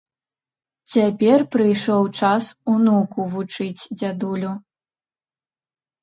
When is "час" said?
2.19-2.45